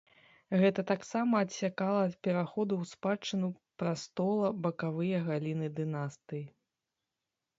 Гэта 0.61 0.83
таксама 0.91 1.39
адсякала 1.45 1.99
ад 2.07 2.15
пераходу 2.27 2.73
ў 2.85 2.89
спадчыну 2.93 3.49
прастола 3.83 4.49
бакавыя 4.63 5.17
галіны 5.29 5.67
дынастыі. 5.81 6.43